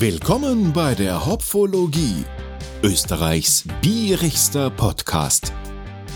Willkommen 0.00 0.72
bei 0.72 0.94
der 0.94 1.26
Hopfologie, 1.26 2.24
Österreichs 2.84 3.64
bierigster 3.82 4.70
Podcast 4.70 5.52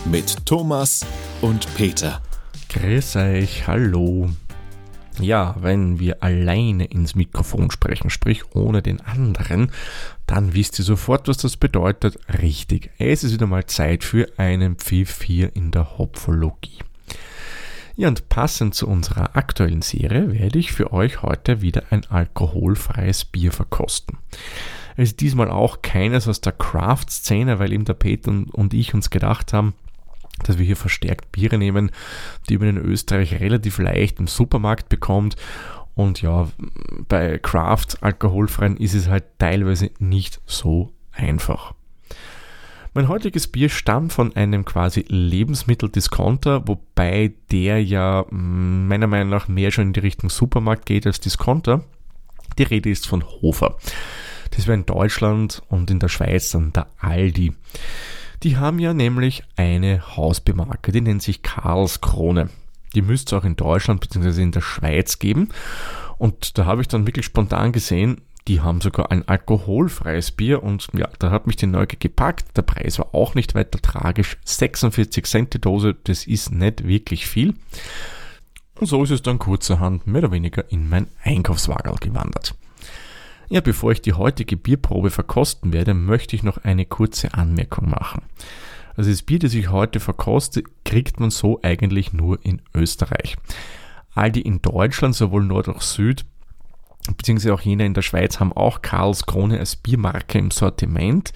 mit 0.05 0.45
Thomas 0.45 1.05
und 1.41 1.67
Peter. 1.75 2.21
Grüß 2.69 3.17
euch, 3.17 3.67
hallo. 3.67 4.29
Ja, 5.19 5.57
wenn 5.59 5.99
wir 5.99 6.23
alleine 6.23 6.85
ins 6.85 7.15
Mikrofon 7.15 7.71
sprechen, 7.71 8.09
sprich 8.09 8.55
ohne 8.55 8.81
den 8.81 9.01
anderen, 9.01 9.69
dann 10.27 10.53
wisst 10.53 10.79
ihr 10.79 10.85
sofort, 10.85 11.27
was 11.27 11.35
das 11.35 11.57
bedeutet. 11.57 12.17
Richtig, 12.41 12.89
es 12.99 13.25
ist 13.25 13.33
wieder 13.33 13.47
mal 13.47 13.65
Zeit 13.65 14.05
für 14.05 14.29
einen 14.37 14.77
Pfiff 14.77 15.23
hier 15.23 15.53
in 15.57 15.71
der 15.71 15.97
Hopfologie. 15.97 16.79
Ja, 17.95 18.07
und 18.07 18.27
passend 18.27 18.73
zu 18.73 18.87
unserer 18.87 19.35
aktuellen 19.35 19.83
Serie 19.83 20.31
werde 20.31 20.57
ich 20.57 20.71
für 20.71 20.91
euch 20.93 21.21
heute 21.21 21.61
wieder 21.61 21.83
ein 21.91 22.05
alkoholfreies 22.05 23.25
Bier 23.25 23.51
verkosten. 23.51 24.17
Es 24.95 25.09
ist 25.09 25.21
diesmal 25.21 25.49
auch 25.49 25.83
keines 25.83 26.27
aus 26.27 26.41
der 26.41 26.53
Craft-Szene, 26.53 27.59
weil 27.59 27.71
eben 27.71 27.85
der 27.85 27.93
Peter 27.93 28.31
und 28.31 28.73
ich 28.73 28.93
uns 28.95 29.11
gedacht 29.11 29.53
haben, 29.53 29.73
dass 30.43 30.57
wir 30.57 30.65
hier 30.65 30.75
verstärkt 30.75 31.31
Biere 31.31 31.59
nehmen, 31.59 31.91
die 32.49 32.57
man 32.57 32.69
in 32.69 32.77
Österreich 32.77 33.39
relativ 33.39 33.77
leicht 33.77 34.19
im 34.19 34.27
Supermarkt 34.27 34.89
bekommt. 34.89 35.35
Und 35.93 36.23
ja, 36.23 36.49
bei 37.07 37.37
Craft 37.37 37.97
alkoholfreien 38.01 38.77
ist 38.77 38.95
es 38.95 39.07
halt 39.07 39.25
teilweise 39.37 39.91
nicht 39.99 40.41
so 40.47 40.91
einfach. 41.11 41.75
Mein 42.95 43.07
heutiges 43.07 43.47
Bier 43.47 43.69
stammt 43.69 44.13
von 44.13 44.35
einem 44.35 44.65
quasi 44.65 45.03
Lebensmitteldiscounter, 45.07 46.67
wobei 46.67 47.33
der 47.51 47.83
ja 47.83 48.23
mm, 48.29 48.87
meiner 48.87 49.07
Meinung 49.07 49.29
nach 49.29 49.47
mehr 49.47 49.71
schon 49.71 49.87
in 49.87 49.93
die 49.93 50.01
Richtung 50.01 50.29
Supermarkt 50.29 50.85
geht 50.85 51.07
als 51.07 51.19
Discounter. 51.19 51.83
Die 52.59 52.63
Rede 52.63 52.91
ist 52.91 53.07
von 53.07 53.23
Hofer. 53.23 53.77
Das 54.51 54.67
wäre 54.67 54.77
in 54.77 54.85
Deutschland 54.85 55.63
und 55.69 55.89
in 55.89 55.97
der 55.97 56.07
Schweiz 56.07 56.51
dann 56.51 56.71
der 56.71 56.85
Aldi. 56.99 57.53
Die 58.43 58.57
haben 58.57 58.77
ja 58.77 58.93
nämlich 58.93 59.43
eine 59.55 60.15
Hausbemarke, 60.15 60.91
die 60.91 61.01
nennt 61.01 61.23
sich 61.23 61.41
Karlskrone. 61.41 62.49
Die 62.93 63.01
müsste 63.01 63.35
es 63.35 63.41
auch 63.41 63.45
in 63.45 63.55
Deutschland 63.55 64.01
bzw. 64.01 64.43
in 64.43 64.51
der 64.51 64.61
Schweiz 64.61 65.17
geben. 65.17 65.49
Und 66.19 66.59
da 66.59 66.65
habe 66.65 66.81
ich 66.81 66.87
dann 66.87 67.07
wirklich 67.07 67.25
spontan 67.25 67.71
gesehen, 67.71 68.21
die 68.47 68.61
haben 68.61 68.81
sogar 68.81 69.11
ein 69.11 69.27
alkoholfreies 69.27 70.31
Bier 70.31 70.63
und 70.63 70.87
ja, 70.93 71.07
da 71.19 71.31
hat 71.31 71.47
mich 71.47 71.55
die 71.55 71.67
Neugier 71.67 71.99
gepackt. 71.99 72.57
Der 72.57 72.63
Preis 72.63 72.99
war 72.99 73.15
auch 73.15 73.35
nicht 73.35 73.55
weiter 73.55 73.79
tragisch. 73.81 74.37
46 74.43 75.25
Cent 75.25 75.53
die 75.53 75.61
Dose, 75.61 75.95
das 76.03 76.27
ist 76.27 76.51
nicht 76.51 76.85
wirklich 76.85 77.25
viel. 77.25 77.53
Und 78.79 78.87
so 78.87 79.03
ist 79.03 79.11
es 79.11 79.21
dann 79.21 79.39
kurzerhand 79.39 80.07
mehr 80.07 80.23
oder 80.23 80.31
weniger 80.31 80.69
in 80.71 80.89
mein 80.89 81.07
Einkaufswagen 81.23 81.95
gewandert. 81.97 82.55
Ja, 83.49 83.61
bevor 83.61 83.91
ich 83.91 84.01
die 84.01 84.13
heutige 84.13 84.57
Bierprobe 84.57 85.09
verkosten 85.09 85.73
werde, 85.73 85.93
möchte 85.93 86.35
ich 86.35 86.43
noch 86.43 86.57
eine 86.57 86.85
kurze 86.85 87.33
Anmerkung 87.33 87.89
machen. 87.89 88.23
Also 88.95 89.09
das 89.09 89.21
Bier, 89.21 89.39
das 89.39 89.53
ich 89.53 89.69
heute 89.69 89.99
verkoste, 89.99 90.63
kriegt 90.83 91.19
man 91.19 91.29
so 91.29 91.59
eigentlich 91.61 92.13
nur 92.13 92.43
in 92.43 92.61
Österreich. 92.75 93.37
All 94.13 94.31
die 94.31 94.41
in 94.41 94.61
Deutschland, 94.61 95.15
sowohl 95.15 95.43
Nord 95.43 95.69
als 95.69 95.93
Süd, 95.93 96.25
beziehungsweise 97.17 97.53
auch 97.53 97.61
jene 97.61 97.85
in 97.85 97.93
der 97.93 98.01
Schweiz 98.01 98.39
haben 98.39 98.53
auch 98.53 98.81
Karlskrone 98.81 99.59
als 99.59 99.75
Biermarke 99.75 100.37
im 100.37 100.51
Sortiment, 100.51 101.33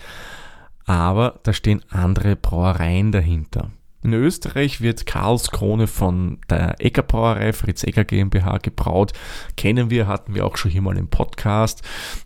aber 0.85 1.39
da 1.43 1.53
stehen 1.53 1.83
andere 1.89 2.35
Brauereien 2.35 3.11
dahinter. 3.11 3.71
In 4.07 4.13
Österreich 4.13 4.79
wird 4.79 5.05
Karlskrone 5.05 5.85
von 5.85 6.37
der 6.49 6.75
Egger 6.79 7.01
Brauerei 7.01 7.51
Fritz 7.51 7.83
Egger 7.83 8.05
GmbH 8.05 8.59
gebraut. 8.59 9.11
Kennen 9.57 9.89
wir, 9.89 10.07
hatten 10.07 10.33
wir 10.33 10.45
auch 10.45 10.55
schon 10.55 10.71
hier 10.71 10.81
mal 10.81 10.97
im 10.97 11.09
Podcast. 11.09 11.81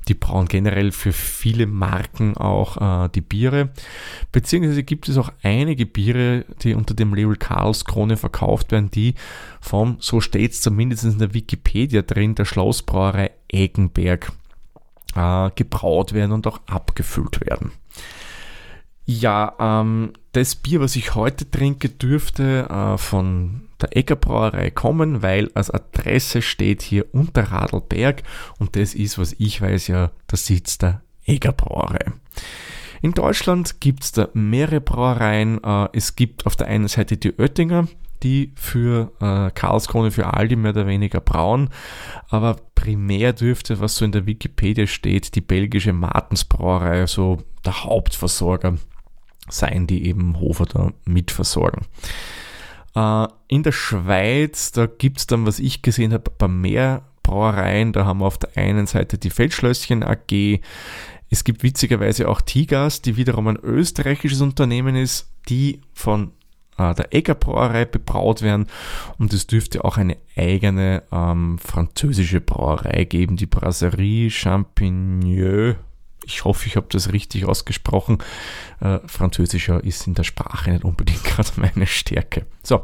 Die 0.07 0.13
brauen 0.13 0.47
generell 0.47 0.91
für 0.91 1.11
viele 1.11 1.65
Marken 1.65 2.37
auch 2.37 3.05
äh, 3.05 3.09
die 3.09 3.21
Biere. 3.21 3.71
Beziehungsweise 4.31 4.83
gibt 4.83 5.09
es 5.09 5.17
auch 5.17 5.33
einige 5.41 5.87
Biere, 5.87 6.45
die 6.61 6.75
unter 6.75 6.93
dem 6.93 7.15
Label 7.15 7.35
Karlskrone 7.35 8.15
verkauft 8.15 8.71
werden, 8.71 8.91
die 8.91 9.15
vom, 9.59 9.97
so 10.01 10.21
steht 10.21 10.51
es 10.51 10.61
zumindest 10.61 11.03
in 11.03 11.17
der 11.17 11.33
Wikipedia 11.33 12.03
drin, 12.03 12.35
der 12.35 12.45
Schlossbrauerei 12.45 13.31
Eggenberg 13.51 14.31
äh, 15.15 15.49
gebraut 15.55 16.13
werden 16.13 16.31
und 16.31 16.45
auch 16.45 16.59
abgefüllt 16.67 17.41
werden. 17.43 17.71
Ja, 19.19 19.55
ähm, 19.59 20.13
das 20.31 20.55
Bier, 20.55 20.79
was 20.79 20.95
ich 20.95 21.15
heute 21.15 21.49
trinke, 21.49 21.89
dürfte 21.89 22.69
äh, 22.69 22.97
von 22.97 23.63
der 23.81 23.97
Egger 23.97 24.15
Brauerei 24.15 24.71
kommen, 24.71 25.21
weil 25.21 25.51
als 25.53 25.69
Adresse 25.69 26.41
steht 26.41 26.81
hier 26.81 27.13
Unterradlberg 27.13 28.23
und 28.57 28.77
das 28.77 28.93
ist, 28.93 29.17
was 29.17 29.35
ich 29.37 29.61
weiß, 29.61 29.87
ja 29.87 30.11
der 30.29 30.37
Sitz 30.37 30.77
der 30.77 31.01
Egger 31.25 31.51
Brauerei. 31.51 32.13
In 33.01 33.11
Deutschland 33.11 33.81
gibt 33.81 34.03
es 34.03 34.11
da 34.13 34.29
mehrere 34.33 34.79
Brauereien. 34.79 35.61
Äh, 35.61 35.89
es 35.91 36.15
gibt 36.15 36.45
auf 36.45 36.55
der 36.55 36.67
einen 36.67 36.87
Seite 36.87 37.17
die 37.17 37.37
Oettinger, 37.37 37.87
die 38.23 38.53
für 38.55 39.11
äh, 39.19 39.51
Karlskrone, 39.51 40.11
für 40.11 40.33
Aldi 40.33 40.55
mehr 40.55 40.71
oder 40.71 40.87
weniger 40.87 41.19
brauen. 41.19 41.69
Aber 42.29 42.55
primär 42.75 43.33
dürfte, 43.33 43.81
was 43.81 43.95
so 43.97 44.05
in 44.05 44.13
der 44.13 44.25
Wikipedia 44.25 44.87
steht, 44.87 45.35
die 45.35 45.41
belgische 45.41 45.91
Martensbrauerei 45.91 47.07
so 47.07 47.39
der 47.65 47.83
Hauptversorger 47.83 48.77
sein, 49.51 49.87
die 49.87 50.05
eben 50.05 50.39
Hofer 50.39 50.65
da 50.65 50.91
mitversorgen. 51.05 51.85
Äh, 52.95 53.27
in 53.47 53.63
der 53.63 53.71
Schweiz, 53.71 54.71
da 54.71 54.85
gibt 54.85 55.19
es 55.19 55.27
dann, 55.27 55.45
was 55.45 55.59
ich 55.59 55.81
gesehen 55.81 56.13
habe, 56.13 56.31
paar 56.31 56.47
mehr 56.47 57.03
Brauereien. 57.23 57.93
Da 57.93 58.05
haben 58.05 58.19
wir 58.19 58.25
auf 58.25 58.37
der 58.37 58.57
einen 58.57 58.87
Seite 58.87 59.17
die 59.17 59.29
Feldschlösschen 59.29 60.03
AG. 60.03 60.59
Es 61.29 61.43
gibt 61.43 61.63
witzigerweise 61.63 62.27
auch 62.27 62.41
Tigas, 62.41 63.01
die 63.01 63.15
wiederum 63.15 63.47
ein 63.47 63.57
österreichisches 63.57 64.41
Unternehmen 64.41 64.95
ist, 64.95 65.31
die 65.47 65.81
von 65.93 66.31
äh, 66.77 66.93
der 66.93 67.13
Egger 67.13 67.35
Brauerei 67.35 67.85
bebraut 67.85 68.41
werden. 68.41 68.67
Und 69.17 69.33
es 69.33 69.47
dürfte 69.47 69.85
auch 69.85 69.97
eine 69.97 70.17
eigene 70.35 71.03
ähm, 71.11 71.57
französische 71.59 72.41
Brauerei 72.41 73.05
geben, 73.05 73.37
die 73.37 73.45
Brasserie 73.45 74.29
Champignon 74.29 75.75
ich 76.23 76.45
hoffe, 76.45 76.67
ich 76.67 76.75
habe 76.75 76.87
das 76.89 77.11
richtig 77.11 77.45
ausgesprochen. 77.45 78.19
Äh, 78.79 78.99
Französischer 79.05 79.83
ist 79.83 80.07
in 80.07 80.13
der 80.13 80.23
Sprache 80.23 80.71
nicht 80.71 80.83
unbedingt 80.83 81.23
gerade 81.25 81.49
meine 81.57 81.87
Stärke. 81.87 82.45
So, 82.63 82.83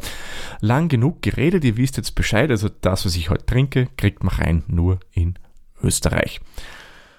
lang 0.60 0.90
genug 0.90 1.22
geredet, 1.22 1.64
ihr 1.64 1.78
wisst 1.78 1.98
jetzt 1.98 2.16
Bescheid. 2.16 2.50
Also 2.50 2.70
das, 2.70 3.06
was 3.06 3.16
ich 3.16 3.30
heute 3.30 3.46
trinke, 3.46 3.88
kriegt 3.98 4.24
man 4.24 4.34
rein 4.36 4.64
nur 4.68 5.00
in 5.12 5.38
Österreich. 5.82 6.42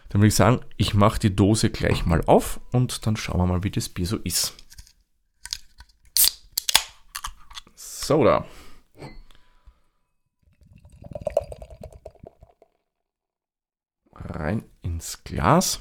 Dann 0.09 0.21
würde 0.21 0.29
ich 0.29 0.35
sagen, 0.35 0.61
ich 0.77 0.95
mache 0.95 1.21
die 1.21 1.35
Dose 1.35 1.71
gleich 1.71 2.07
mal 2.07 2.23
auf 2.27 2.61
und 2.73 3.07
dann 3.07 3.17
schauen 3.17 3.39
wir 3.39 3.47
mal, 3.47 3.63
wie 3.63 3.71
das 3.71 3.89
Bier 3.89 4.07
so 4.07 4.17
ist. 4.17 4.55
So 7.75 8.25
da. 8.25 8.47
Rein 14.15 14.65
ins 14.83 15.23
Glas. 15.25 15.81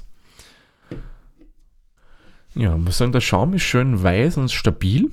Ja, 2.58 2.76
muss 2.76 2.98
sagen, 2.98 3.12
der 3.12 3.22
Schaum 3.22 3.54
ist 3.54 3.64
schön 3.64 4.02
weiß 4.02 4.38
und 4.38 4.52
stabil. 4.52 5.12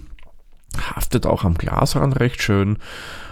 Haftet 0.77 1.27
auch 1.27 1.45
am 1.45 1.55
Glasrand 1.55 2.19
recht 2.19 2.43
schön. 2.43 2.79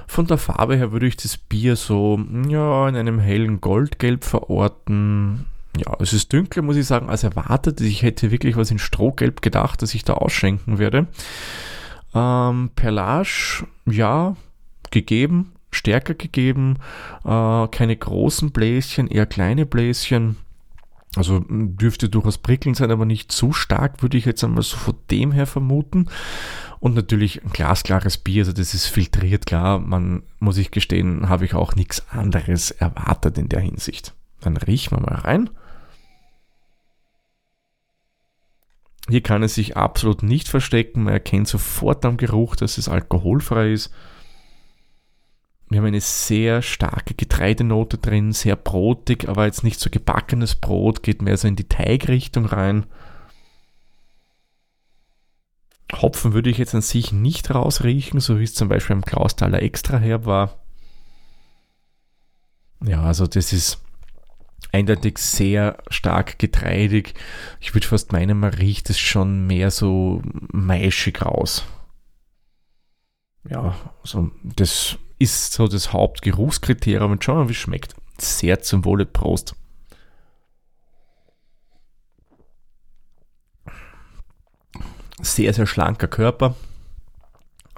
Von 0.06 0.26
der 0.26 0.36
Farbe 0.36 0.76
her 0.76 0.92
würde 0.92 1.06
ich 1.06 1.16
das 1.16 1.38
Bier 1.38 1.76
so 1.76 2.20
ja, 2.48 2.88
in 2.88 2.96
einem 2.96 3.18
hellen 3.18 3.60
Goldgelb 3.62 4.24
verorten. 4.24 5.46
Ja, 5.78 5.96
es 6.00 6.12
ist 6.12 6.32
dunkler, 6.32 6.62
muss 6.62 6.76
ich 6.76 6.86
sagen, 6.86 7.08
als 7.08 7.24
erwartet. 7.24 7.80
Ich 7.80 8.02
hätte 8.02 8.30
wirklich 8.30 8.56
was 8.56 8.70
in 8.70 8.78
Strohgelb 8.78 9.40
gedacht, 9.40 9.80
dass 9.80 9.94
ich 9.94 10.04
da 10.04 10.14
ausschenken 10.14 10.78
werde. 10.78 11.06
Ähm, 12.14 12.70
Perlage, 12.76 13.66
ja, 13.86 14.36
gegeben, 14.90 15.52
stärker 15.70 16.12
gegeben. 16.12 16.76
Äh, 17.24 17.68
keine 17.68 17.96
großen 17.96 18.52
Bläschen, 18.52 19.08
eher 19.08 19.24
kleine 19.24 19.64
Bläschen. 19.64 20.36
Also 21.14 21.44
dürfte 21.48 22.08
durchaus 22.08 22.38
prickelnd 22.38 22.76
sein, 22.76 22.90
aber 22.90 23.04
nicht 23.04 23.30
zu 23.30 23.52
stark, 23.52 24.02
würde 24.02 24.16
ich 24.16 24.24
jetzt 24.24 24.42
einmal 24.42 24.62
so 24.62 24.76
von 24.78 24.94
dem 25.10 25.30
her 25.30 25.46
vermuten. 25.46 26.08
Und 26.80 26.94
natürlich 26.94 27.44
ein 27.44 27.50
glasklares 27.50 28.16
Bier, 28.18 28.42
also 28.42 28.52
das 28.52 28.72
ist 28.72 28.86
filtriert, 28.86 29.44
klar. 29.44 29.78
Man 29.78 30.22
muss 30.38 30.56
ich 30.56 30.70
gestehen, 30.70 31.28
habe 31.28 31.44
ich 31.44 31.54
auch 31.54 31.74
nichts 31.74 32.08
anderes 32.08 32.70
erwartet 32.70 33.36
in 33.36 33.48
der 33.48 33.60
Hinsicht. 33.60 34.14
Dann 34.40 34.56
riechen 34.56 34.96
wir 34.96 35.02
mal 35.02 35.20
rein. 35.20 35.50
Hier 39.08 39.22
kann 39.22 39.42
es 39.42 39.54
sich 39.54 39.76
absolut 39.76 40.22
nicht 40.22 40.48
verstecken. 40.48 41.04
Man 41.04 41.12
erkennt 41.12 41.48
sofort 41.48 42.04
am 42.04 42.16
Geruch, 42.16 42.56
dass 42.56 42.78
es 42.78 42.88
alkoholfrei 42.88 43.72
ist. 43.72 43.92
Wir 45.72 45.78
haben 45.78 45.86
eine 45.86 46.02
sehr 46.02 46.60
starke 46.60 47.14
Getreidenote 47.14 47.96
drin, 47.96 48.32
sehr 48.32 48.56
brotig, 48.56 49.26
aber 49.28 49.46
jetzt 49.46 49.64
nicht 49.64 49.80
so 49.80 49.88
gebackenes 49.88 50.54
Brot, 50.54 51.02
geht 51.02 51.22
mehr 51.22 51.38
so 51.38 51.48
in 51.48 51.56
die 51.56 51.68
Teigrichtung 51.68 52.44
rein. 52.44 52.84
Hopfen 55.90 56.34
würde 56.34 56.50
ich 56.50 56.58
jetzt 56.58 56.74
an 56.74 56.82
sich 56.82 57.12
nicht 57.12 57.50
rausriechen, 57.50 58.20
so 58.20 58.38
wie 58.38 58.44
es 58.44 58.54
zum 58.54 58.68
Beispiel 58.68 58.96
am 58.96 59.04
Klaustaler 59.04 59.62
Extra 59.62 59.96
her 59.96 60.26
war. 60.26 60.58
Ja, 62.84 63.02
also 63.04 63.26
das 63.26 63.54
ist 63.54 63.80
eindeutig 64.72 65.16
sehr 65.18 65.78
stark 65.88 66.38
getreidig. 66.38 67.14
Ich 67.60 67.74
würde 67.74 67.86
fast 67.86 68.12
meinen, 68.12 68.38
man 68.38 68.52
riecht 68.52 68.90
es 68.90 68.98
schon 68.98 69.46
mehr 69.46 69.70
so 69.70 70.20
maischig 70.52 71.24
raus. 71.24 71.64
Ja, 73.44 73.74
also 74.02 74.30
das 74.42 74.98
ist 75.18 75.52
so 75.52 75.68
das 75.68 75.92
Hauptgeruchskriterium. 75.92 77.12
Und 77.12 77.24
schauen 77.24 77.36
wir 77.36 77.42
mal, 77.44 77.48
wie 77.48 77.52
es 77.52 77.58
schmeckt. 77.58 77.94
Sehr 78.18 78.60
zum 78.60 78.84
Wohle 78.84 79.06
Prost. 79.06 79.54
Sehr, 85.20 85.52
sehr 85.54 85.66
schlanker 85.66 86.08
Körper. 86.08 86.56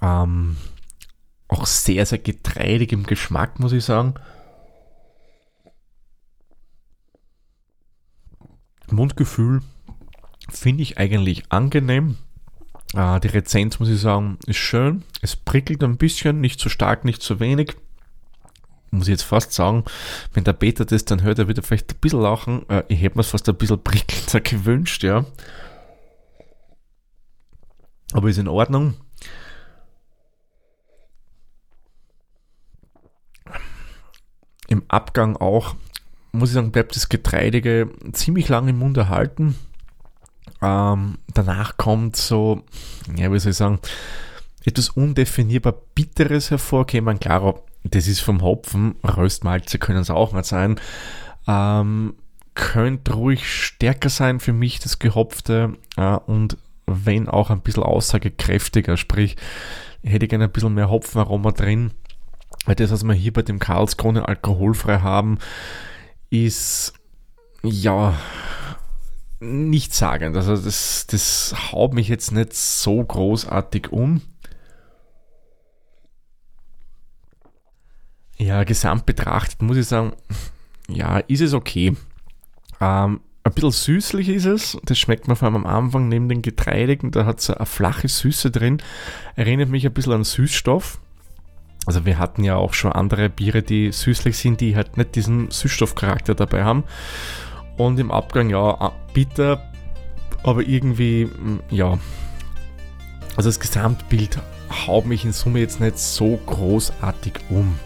Ähm, 0.00 0.56
auch 1.48 1.66
sehr, 1.66 2.06
sehr 2.06 2.18
getreidig 2.18 2.92
im 2.92 3.04
Geschmack, 3.04 3.60
muss 3.60 3.72
ich 3.72 3.84
sagen. 3.84 4.14
Mundgefühl 8.90 9.62
finde 10.50 10.82
ich 10.82 10.98
eigentlich 10.98 11.50
angenehm. 11.50 12.16
Äh, 12.94 13.20
die 13.20 13.28
Rezenz, 13.28 13.80
muss 13.80 13.88
ich 13.88 14.00
sagen, 14.00 14.38
ist 14.46 14.56
schön. 14.56 15.02
Es 15.20 15.36
prickelt 15.36 15.82
ein 15.82 15.96
bisschen, 15.96 16.40
nicht 16.40 16.60
zu 16.60 16.68
stark, 16.68 17.04
nicht 17.04 17.22
zu 17.22 17.40
wenig. 17.40 17.76
Muss 18.90 19.08
ich 19.08 19.12
jetzt 19.12 19.22
fast 19.22 19.52
sagen, 19.52 19.84
wenn 20.32 20.44
der 20.44 20.52
Peter 20.52 20.84
das 20.84 21.04
dann 21.04 21.22
hört, 21.22 21.40
er 21.40 21.48
wird 21.48 21.64
vielleicht 21.66 21.92
ein 21.92 22.00
bisschen 22.00 22.20
lachen. 22.20 22.68
Äh, 22.68 22.84
ich 22.88 23.00
hätte 23.02 23.16
mir 23.16 23.22
es 23.22 23.30
fast 23.30 23.48
ein 23.48 23.56
bisschen 23.56 23.82
prickelnder 23.82 24.40
gewünscht, 24.48 25.02
ja. 25.02 25.24
Aber 28.12 28.28
ist 28.28 28.38
in 28.38 28.48
Ordnung. 28.48 28.94
Im 34.68 34.84
Abgang 34.88 35.36
auch 35.36 35.74
muss 36.34 36.50
ich 36.50 36.54
sagen, 36.54 36.72
bleibt 36.72 36.96
das 36.96 37.08
Getreidige 37.08 37.90
ziemlich 38.12 38.48
lange 38.48 38.70
im 38.70 38.78
Mund 38.78 38.96
erhalten. 38.96 39.56
Ähm, 40.62 41.18
danach 41.32 41.76
kommt 41.76 42.16
so, 42.16 42.62
ja, 43.16 43.32
wie 43.32 43.38
soll 43.38 43.50
ich 43.50 43.56
sagen, 43.56 43.80
etwas 44.64 44.90
undefinierbar 44.90 45.74
Bitteres 45.94 46.50
hervorkommen. 46.50 47.20
Klar, 47.20 47.60
das 47.84 48.08
ist 48.08 48.20
vom 48.20 48.42
Hopfen, 48.42 48.96
Röstmalze 49.04 49.78
können 49.78 50.00
es 50.00 50.10
auch 50.10 50.32
mal 50.32 50.44
sein. 50.44 50.80
Ähm, 51.46 52.14
könnte 52.54 53.14
ruhig 53.14 53.46
stärker 53.46 54.08
sein 54.08 54.40
für 54.40 54.52
mich, 54.52 54.78
das 54.78 54.98
Gehopfte, 54.98 55.74
äh, 55.96 56.16
und 56.26 56.56
wenn 56.86 57.28
auch 57.28 57.50
ein 57.50 57.60
bisschen 57.60 57.82
aussagekräftiger, 57.82 58.96
sprich, 58.96 59.36
hätte 60.02 60.26
ich 60.26 60.30
gerne 60.30 60.44
ein 60.44 60.52
bisschen 60.52 60.74
mehr 60.74 60.90
Hopfenaroma 60.90 61.52
drin. 61.52 61.92
Weil 62.66 62.76
das, 62.76 62.90
was 62.90 63.04
wir 63.04 63.14
hier 63.14 63.32
bei 63.32 63.42
dem 63.42 63.58
Karlskrone 63.58 64.26
alkoholfrei 64.26 65.00
haben, 65.00 65.38
ist 66.30 66.94
ja 67.62 68.14
nicht 69.44 69.94
sagend. 69.94 70.36
Also 70.36 70.56
das, 70.56 71.06
das 71.08 71.54
haut 71.72 71.94
mich 71.94 72.08
jetzt 72.08 72.32
nicht 72.32 72.54
so 72.54 73.02
großartig 73.02 73.92
um. 73.92 74.22
Ja, 78.36 78.64
gesamt 78.64 79.06
betrachtet 79.06 79.62
muss 79.62 79.76
ich 79.76 79.86
sagen, 79.86 80.12
ja, 80.88 81.18
ist 81.18 81.40
es 81.40 81.54
okay. 81.54 81.96
Ähm, 82.80 83.20
ein 83.44 83.52
bisschen 83.52 83.70
süßlich 83.70 84.28
ist 84.30 84.46
es. 84.46 84.78
Das 84.84 84.98
schmeckt 84.98 85.28
man 85.28 85.36
vor 85.36 85.46
allem 85.46 85.56
am 85.56 85.66
Anfang 85.66 86.08
neben 86.08 86.28
den 86.28 86.42
Getreidigen. 86.42 87.10
Da 87.10 87.26
hat 87.26 87.40
es 87.40 87.50
eine 87.50 87.66
flache 87.66 88.08
Süße 88.08 88.50
drin. 88.50 88.82
Erinnert 89.36 89.68
mich 89.68 89.86
ein 89.86 89.92
bisschen 89.92 90.14
an 90.14 90.24
Süßstoff. 90.24 90.98
Also 91.86 92.06
wir 92.06 92.18
hatten 92.18 92.42
ja 92.42 92.56
auch 92.56 92.72
schon 92.72 92.92
andere 92.92 93.28
Biere, 93.28 93.62
die 93.62 93.92
süßlich 93.92 94.36
sind, 94.38 94.60
die 94.60 94.74
halt 94.74 94.96
nicht 94.96 95.14
diesen 95.14 95.50
Süßstoffcharakter 95.50 96.34
dabei 96.34 96.64
haben. 96.64 96.84
Und 97.76 97.98
im 97.98 98.10
Abgang 98.10 98.50
ja 98.50 98.92
bitter, 99.12 99.62
aber 100.42 100.62
irgendwie 100.62 101.26
mm, 101.26 101.60
ja. 101.70 101.98
Also 103.36 103.48
das 103.48 103.58
Gesamtbild 103.58 104.38
haut 104.86 105.06
mich 105.06 105.24
in 105.24 105.32
Summe 105.32 105.58
jetzt 105.58 105.80
nicht 105.80 105.98
so 105.98 106.38
großartig 106.46 107.34
um. 107.50 107.78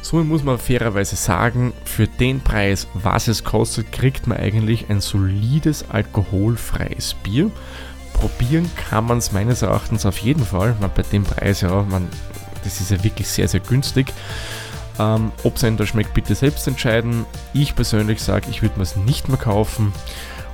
Somit 0.00 0.26
muss 0.26 0.42
man 0.42 0.58
fairerweise 0.58 1.14
sagen, 1.14 1.72
für 1.84 2.08
den 2.08 2.40
Preis, 2.40 2.88
was 2.92 3.28
es 3.28 3.44
kostet, 3.44 3.92
kriegt 3.92 4.26
man 4.26 4.38
eigentlich 4.38 4.90
ein 4.90 5.00
solides 5.00 5.88
alkoholfreies 5.90 7.14
Bier. 7.22 7.52
Probieren 8.14 8.68
kann 8.74 9.06
man 9.06 9.18
es 9.18 9.30
meines 9.30 9.62
Erachtens 9.62 10.04
auf 10.04 10.18
jeden 10.18 10.44
Fall. 10.44 10.74
Man, 10.80 10.90
bei 10.92 11.02
dem 11.02 11.22
Preis, 11.22 11.60
ja, 11.60 11.82
man 11.88 12.08
das 12.64 12.80
ist 12.80 12.90
ja 12.90 13.02
wirklich 13.02 13.28
sehr, 13.28 13.48
sehr 13.48 13.60
günstig. 13.60 14.12
Ähm, 14.98 15.32
Ob 15.42 15.56
es 15.56 15.64
einem 15.64 15.76
da 15.76 15.86
schmeckt, 15.86 16.14
bitte 16.14 16.34
selbst 16.34 16.66
entscheiden. 16.66 17.24
Ich 17.54 17.74
persönlich 17.74 18.20
sage, 18.20 18.46
ich 18.50 18.62
würde 18.62 18.76
mir 18.76 18.82
es 18.82 18.96
nicht 18.96 19.28
mehr 19.28 19.38
kaufen 19.38 19.92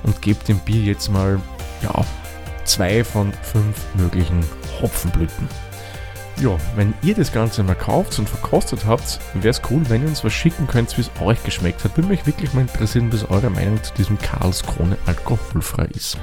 und 0.03 0.21
gebe 0.21 0.43
dem 0.45 0.59
Bier 0.59 0.81
jetzt 0.81 1.09
mal 1.09 1.39
ja, 1.83 2.05
zwei 2.63 3.03
von 3.03 3.33
fünf 3.41 3.85
möglichen 3.95 4.43
Hopfenblüten. 4.81 5.47
Ja, 6.41 6.55
wenn 6.77 6.93
ihr 7.01 7.15
das 7.15 7.33
Ganze 7.33 7.63
mal 7.63 7.75
kauft 7.75 8.17
und 8.17 8.29
verkostet 8.29 8.85
habt, 8.85 9.19
wäre 9.33 9.49
es 9.49 9.61
cool, 9.69 9.81
wenn 9.89 10.03
ihr 10.03 10.07
uns 10.07 10.23
was 10.23 10.31
schicken 10.31 10.67
könnt, 10.67 10.97
wie 10.97 11.01
es 11.01 11.11
euch 11.19 11.43
geschmeckt 11.43 11.83
hat. 11.83 11.97
Würde 11.97 12.07
mich 12.07 12.25
wirklich 12.25 12.53
mal 12.53 12.61
interessieren, 12.61 13.11
was 13.11 13.29
eure 13.29 13.49
Meinung 13.49 13.83
zu 13.83 13.93
diesem 13.95 14.17
Karlskrone 14.17 14.97
alkoholfrei 15.05 15.85
ist. 15.87 16.17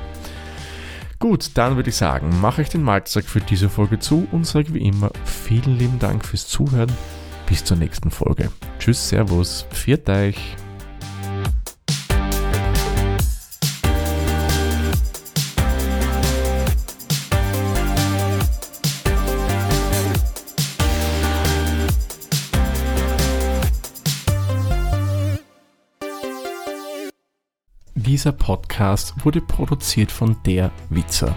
Gut, 1.18 1.50
dann 1.54 1.76
würde 1.76 1.90
ich 1.90 1.96
sagen, 1.96 2.40
mache 2.40 2.62
ich 2.62 2.70
den 2.70 2.82
Malzsack 2.82 3.24
für 3.24 3.40
diese 3.40 3.68
Folge 3.68 3.98
zu 3.98 4.26
und 4.32 4.46
sage 4.46 4.72
wie 4.72 4.86
immer 4.86 5.10
vielen 5.24 5.78
lieben 5.78 5.98
Dank 5.98 6.24
fürs 6.24 6.46
Zuhören. 6.46 6.92
Bis 7.46 7.64
zur 7.64 7.76
nächsten 7.76 8.10
Folge. 8.10 8.50
Tschüss, 8.78 9.08
Servus, 9.08 9.66
viert 9.70 10.08
euch. 10.08 10.56
Dieser 27.94 28.32
Podcast 28.32 29.14
wurde 29.24 29.40
produziert 29.40 30.12
von 30.12 30.36
der 30.44 30.70
Witzer. 30.90 31.36